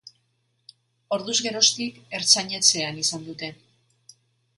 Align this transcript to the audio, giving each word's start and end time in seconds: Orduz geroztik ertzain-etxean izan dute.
Orduz 1.17 1.35
geroztik 1.47 1.99
ertzain-etxean 2.19 2.97
izan 3.03 3.29
dute. 3.29 3.51